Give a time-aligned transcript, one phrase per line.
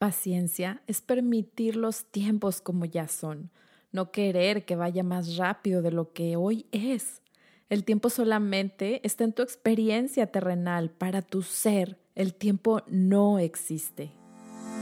[0.00, 3.50] Paciencia es permitir los tiempos como ya son,
[3.92, 7.20] no querer que vaya más rápido de lo que hoy es.
[7.68, 11.98] El tiempo solamente está en tu experiencia terrenal, para tu ser.
[12.14, 14.10] El tiempo no existe.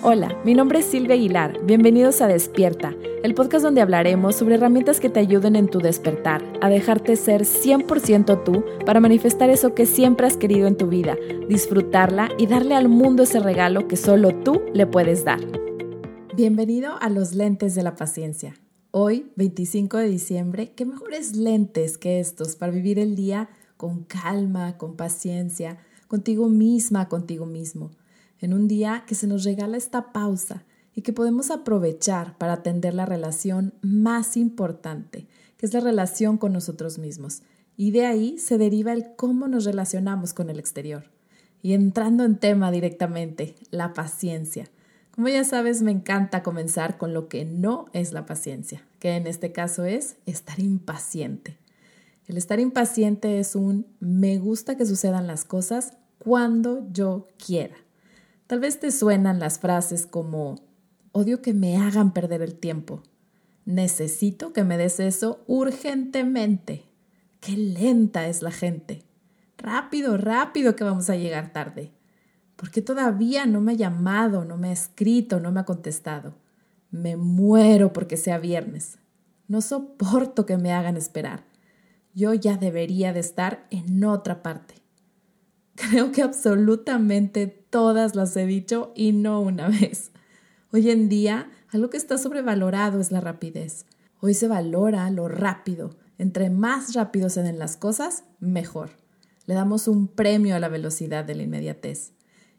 [0.00, 1.58] Hola, mi nombre es Silvia Aguilar.
[1.64, 2.94] Bienvenidos a Despierta,
[3.24, 7.42] el podcast donde hablaremos sobre herramientas que te ayuden en tu despertar, a dejarte ser
[7.42, 11.16] 100% tú para manifestar eso que siempre has querido en tu vida,
[11.48, 15.40] disfrutarla y darle al mundo ese regalo que solo tú le puedes dar.
[16.36, 18.54] Bienvenido a los lentes de la paciencia.
[18.92, 24.78] Hoy, 25 de diciembre, ¿qué mejores lentes que estos para vivir el día con calma,
[24.78, 27.90] con paciencia, contigo misma, contigo mismo?
[28.40, 32.94] En un día que se nos regala esta pausa y que podemos aprovechar para atender
[32.94, 37.42] la relación más importante, que es la relación con nosotros mismos.
[37.76, 41.04] Y de ahí se deriva el cómo nos relacionamos con el exterior.
[41.62, 44.70] Y entrando en tema directamente, la paciencia.
[45.12, 49.26] Como ya sabes, me encanta comenzar con lo que no es la paciencia, que en
[49.26, 51.58] este caso es estar impaciente.
[52.26, 57.74] El estar impaciente es un me gusta que sucedan las cosas cuando yo quiera.
[58.48, 60.56] Tal vez te suenan las frases como
[61.12, 63.02] odio que me hagan perder el tiempo.
[63.66, 66.86] Necesito que me des eso urgentemente.
[67.40, 69.04] Qué lenta es la gente.
[69.58, 71.92] Rápido, rápido que vamos a llegar tarde.
[72.56, 76.34] ¿Por qué todavía no me ha llamado, no me ha escrito, no me ha contestado?
[76.90, 78.98] Me muero porque sea viernes.
[79.46, 81.44] No soporto que me hagan esperar.
[82.14, 84.76] Yo ya debería de estar en otra parte.
[85.74, 90.10] Creo que absolutamente todas las he dicho y no una vez.
[90.72, 93.86] Hoy en día, algo que está sobrevalorado es la rapidez.
[94.20, 95.96] Hoy se valora lo rápido.
[96.18, 98.90] Entre más rápido se den las cosas, mejor.
[99.46, 102.12] Le damos un premio a la velocidad de la inmediatez.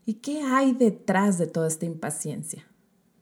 [0.06, 2.66] ¿Y qué hay detrás de toda esta impaciencia?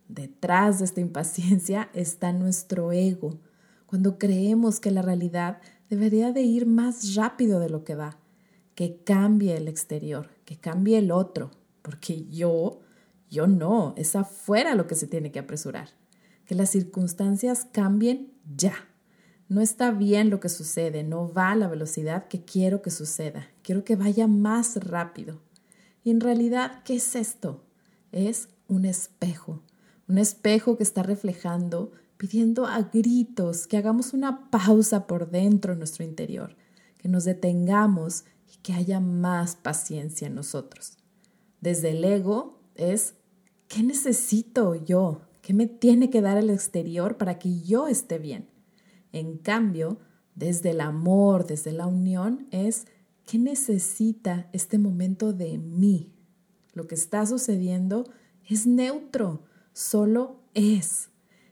[0.08, 3.40] Detrás de esta impaciencia está nuestro ego,
[3.86, 8.18] cuando creemos que la realidad debería de ir más rápido de lo que va
[8.78, 11.50] que cambie el exterior, que cambie el otro,
[11.82, 12.82] porque yo,
[13.30, 15.90] yo no, es afuera lo que se tiene que apresurar.
[16.46, 18.74] Que las circunstancias cambien ya.
[19.50, 23.48] No está bien lo que sucede, no va a la velocidad que quiero que suceda.
[23.64, 25.42] Quiero que vaya más rápido.
[26.04, 27.64] Y en realidad, ¿qué es esto?
[28.12, 29.62] Es un espejo.
[30.08, 35.80] Un espejo que está reflejando, pidiendo a gritos que hagamos una pausa por dentro en
[35.80, 36.56] nuestro interior,
[36.98, 40.98] que nos detengamos y que haya más paciencia en nosotros.
[41.62, 43.16] Desde el ego es,
[43.68, 45.22] ¿qué necesito yo?
[45.42, 48.50] ¿Qué me tiene que dar el exterior para que yo esté bien?
[49.12, 50.00] En cambio,
[50.36, 52.86] desde el amor, desde la unión, es,
[53.26, 56.12] ¿qué necesita este momento de mí?
[56.74, 58.06] Lo que está sucediendo
[58.48, 59.44] es neutro,
[59.74, 61.10] solo es.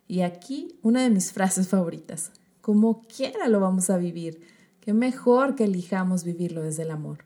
[0.07, 4.41] Y aquí una de mis frases favoritas, como quiera lo vamos a vivir,
[4.85, 7.25] Qué mejor que elijamos vivirlo desde el amor.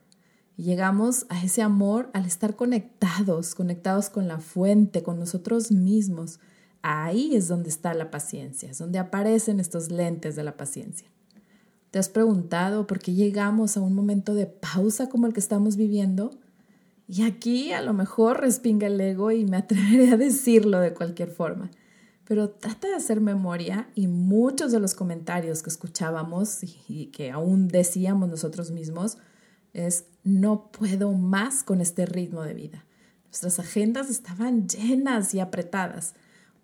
[0.60, 6.42] Llegamos a ese amor al estar conectados, conectados con la fuente, con nosotros mismos.
[6.82, 11.08] Ahí es donde está la paciencia, es donde aparecen estos lentes de la paciencia.
[11.92, 15.78] ¿Te has preguntado por qué llegamos a un momento de pausa como el que estamos
[15.78, 16.32] viviendo?
[17.08, 21.32] Y aquí a lo mejor respinga el ego y me atreveré a decirlo de cualquier
[21.32, 21.72] forma
[22.30, 27.68] pero trata de hacer memoria y muchos de los comentarios que escuchábamos y, que aún
[27.68, 29.18] decíamos nosotros mismos
[29.74, 32.86] es no puedo más con este ritmo de vida.
[33.26, 36.16] Nuestras agendas estaban llenas y apretadas.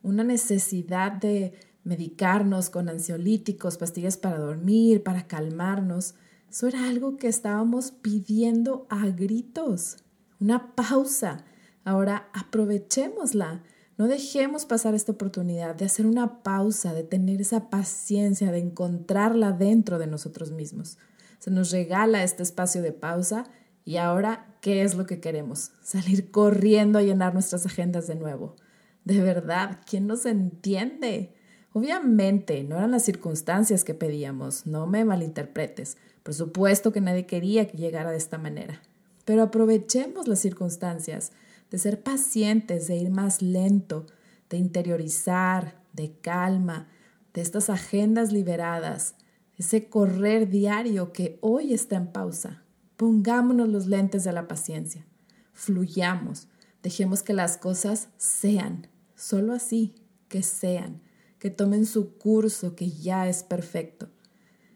[0.04, 1.54] Una necesidad de
[1.84, 6.16] medicarnos con ansiolíticos, pastillas para dormir, para calmarnos.
[6.50, 9.98] Eso era algo que estábamos pidiendo a gritos.
[10.40, 11.44] Una pausa.
[11.84, 13.62] Ahora aprovechémosla
[13.98, 19.54] no dejemos pasar esta oportunidad de hacer una pausa, de tener esa paciencia, de encontrarla
[19.54, 20.98] dentro de nosotros mismos.
[21.46, 23.46] Se nos regala este espacio de pausa
[23.84, 25.74] y ahora, ¿qué es lo que queremos?
[25.84, 28.56] Salir corriendo a llenar nuestras agendas de nuevo.
[29.04, 31.36] De verdad, ¿quién nos entiende?
[31.72, 35.98] Obviamente, no eran las circunstancias que pedíamos, no me malinterpretes.
[36.24, 38.82] Por supuesto que nadie quería que llegara de esta manera.
[39.24, 41.32] Pero aprovechemos las circunstancias
[41.70, 44.08] de ser pacientes, de ir más lento,
[44.50, 46.88] de interiorizar, de calma,
[47.36, 49.14] de estas agendas liberadas,
[49.58, 52.64] ese correr diario que hoy está en pausa.
[52.98, 55.06] Pongámonos los lentes de la paciencia,
[55.54, 56.48] fluyamos,
[56.82, 59.96] dejemos que las cosas sean, solo así,
[60.30, 61.02] que sean,
[61.40, 64.10] que tomen su curso que ya es perfecto.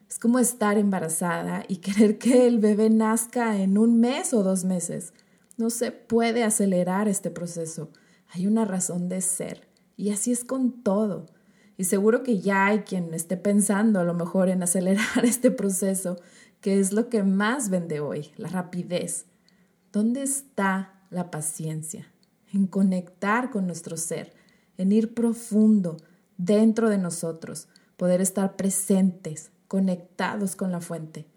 [0.10, 4.66] Es como estar embarazada y querer que el bebé nazca en un mes o dos
[4.66, 5.14] meses.
[5.56, 7.92] No se puede acelerar este proceso.
[8.32, 9.68] hay una razón de ser.
[9.98, 11.26] Y así es con todo.
[11.80, 16.20] Y seguro que ya hay quien esté pensando a lo mejor en acelerar este proceso,
[16.60, 19.28] que es lo que más vende hoy, la rapidez.
[19.94, 22.12] ¿Dónde está la paciencia?
[22.52, 24.34] En conectar con nuestro ser,
[24.78, 25.96] en ir profundo
[26.38, 31.28] dentro de nosotros, poder estar presentes, conectados con la fuente.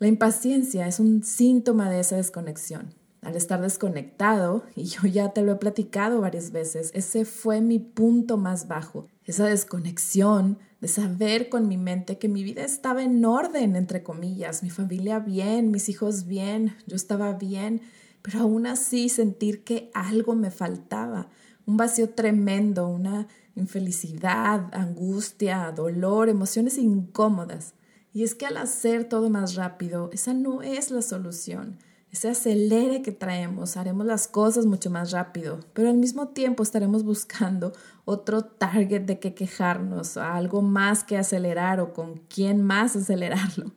[0.00, 2.94] La impaciencia es un síntoma de esa desconexión.
[3.22, 7.78] Al estar desconectado, y yo ya te lo he platicado varias veces, ese fue mi
[7.78, 13.24] punto más bajo, esa desconexión de saber con mi mente que mi vida estaba en
[13.24, 17.80] orden, entre comillas, mi familia bien, mis hijos bien, yo estaba bien,
[18.22, 21.28] pero aún así sentir que algo me faltaba,
[21.64, 27.74] un vacío tremendo, una infelicidad, angustia, dolor, emociones incómodas.
[28.12, 31.78] Y es que al hacer todo más rápido, esa no es la solución.
[32.12, 37.04] Ese acelere que traemos, haremos las cosas mucho más rápido, pero al mismo tiempo estaremos
[37.04, 37.72] buscando
[38.04, 43.72] otro target de que quejarnos, algo más que acelerar o con quién más acelerarlo.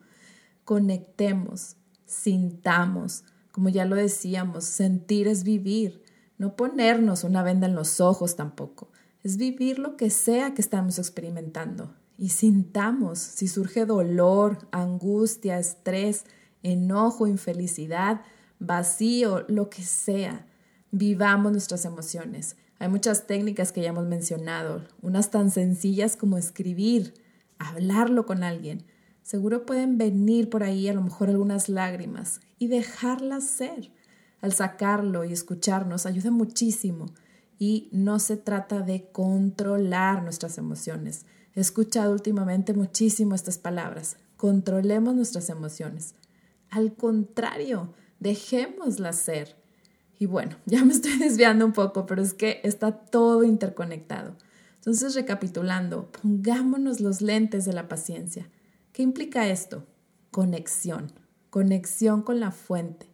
[0.66, 6.02] Conectemos, sintamos, como ya lo decíamos, sentir es vivir,
[6.36, 8.90] no ponernos una venda en los ojos tampoco,
[9.22, 11.94] es vivir lo que sea que estamos experimentando.
[12.18, 16.26] Y sintamos si surge dolor, angustia, estrés,
[16.70, 18.20] enojo, infelicidad,
[18.58, 20.46] vacío, lo que sea.
[20.90, 22.56] Vivamos nuestras emociones.
[22.78, 27.14] Hay muchas técnicas que ya hemos mencionado, unas tan sencillas como escribir,
[27.58, 28.84] hablarlo con alguien.
[29.22, 33.90] Seguro pueden venir por ahí a lo mejor algunas lágrimas y dejarlas ser.
[34.40, 37.06] Al sacarlo y escucharnos ayuda muchísimo
[37.58, 41.24] y no se trata de controlar nuestras emociones,
[41.56, 44.18] He escuchado últimamente muchísimo estas palabras.
[44.36, 46.14] Controlemos nuestras emociones.
[46.70, 49.56] Al contrario, dejémoslas ser.
[50.18, 54.36] Y bueno, ya me estoy desviando un poco, pero es que está todo interconectado.
[54.76, 58.48] Entonces, recapitulando, pongámonos los lentes de la paciencia.
[58.92, 59.84] ¿Qué implica esto?
[60.30, 61.12] Conexión.
[61.50, 63.06] Conexión con la fuente,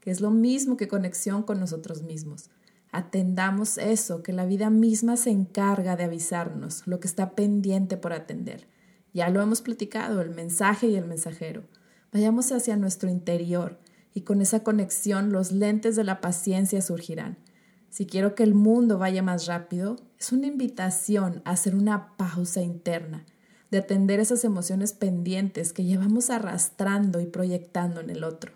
[0.00, 2.50] que es lo mismo que conexión con nosotros mismos.
[2.92, 8.12] Atendamos eso, que la vida misma se encarga de avisarnos lo que está pendiente por
[8.12, 8.66] atender.
[9.12, 11.64] Ya lo hemos platicado, el mensaje y el mensajero.
[12.12, 13.78] Vayamos hacia nuestro interior
[14.14, 17.38] y con esa conexión los lentes de la paciencia surgirán.
[17.90, 22.60] Si quiero que el mundo vaya más rápido, es una invitación a hacer una pausa
[22.62, 23.24] interna,
[23.70, 28.52] de atender esas emociones pendientes que llevamos arrastrando y proyectando en el otro.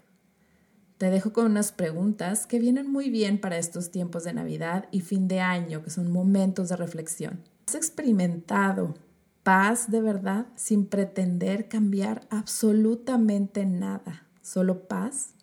[0.99, 5.00] Te dejo con unas preguntas que vienen muy bien para estos tiempos de Navidad y
[5.00, 7.43] fin de año, que son momentos de reflexión.
[7.66, 8.94] ¿Has experimentado
[9.43, 14.27] paz de verdad sin pretender cambiar absolutamente nada?
[14.43, 15.35] ¿Solo paz?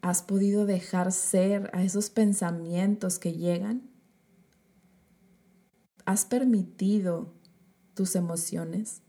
[0.00, 3.90] ¿Has podido dejar ser a esos pensamientos que llegan?
[6.04, 7.32] ¿Has permitido
[7.94, 9.02] tus emociones?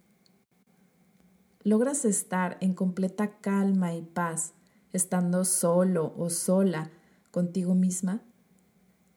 [1.64, 4.54] logras estar en completa calma y paz,
[4.92, 6.92] estando solo o sola
[7.32, 8.22] contigo misma?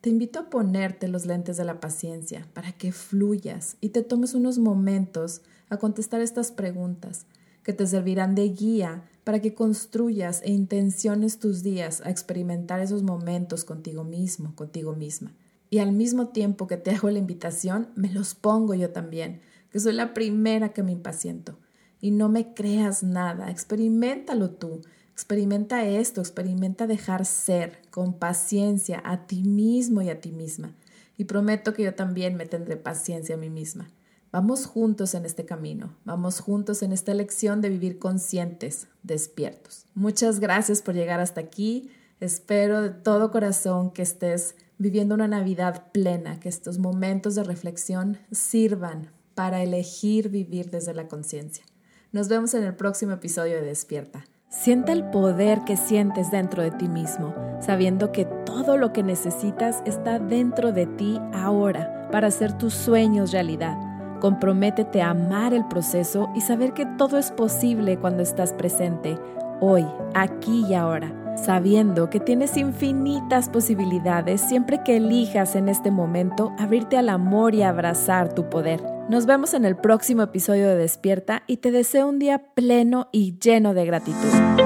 [0.06, 4.34] Te invito a ponerte los lentes de la paciencia para que fluyas y te tomes
[4.34, 7.26] unos momentos a contestar estas preguntas
[7.64, 13.02] que te servirán de guía para que construyas e intenciones tus días a experimentar esos
[13.02, 15.34] momentos contigo mismo, contigo misma.
[15.70, 19.40] Y al mismo tiempo que te hago la invitación, me los pongo yo también,
[19.72, 21.58] que soy la primera que me impaciento
[22.00, 24.82] y no me creas nada, experimentalo tú,
[25.16, 30.75] experimenta esto, experimenta dejar ser con paciencia a ti mismo y a ti misma.
[31.16, 33.88] Y prometo que yo también me tendré paciencia a mí misma.
[34.30, 39.87] Vamos juntos en este camino, vamos juntos en esta elección de vivir conscientes, despiertos.
[39.94, 41.90] Muchas gracias por llegar hasta aquí.
[42.20, 48.18] Espero de todo corazón que estés viviendo una Navidad plena, que estos momentos de reflexión
[48.30, 51.64] sirvan para elegir vivir desde la conciencia.
[52.12, 54.26] Nos vemos en el próximo episodio de Despierta.
[54.48, 59.82] Siente el poder que sientes dentro de ti mismo, sabiendo que todo lo que necesitas
[59.84, 63.76] está dentro de ti ahora para hacer tus sueños realidad.
[64.20, 69.18] Comprométete a amar el proceso y saber que todo es posible cuando estás presente,
[69.60, 69.84] hoy,
[70.14, 76.97] aquí y ahora, sabiendo que tienes infinitas posibilidades siempre que elijas en este momento abrirte
[76.97, 78.83] al amor y abrazar tu poder.
[79.09, 83.38] Nos vemos en el próximo episodio de Despierta y te deseo un día pleno y
[83.38, 84.65] lleno de gratitud.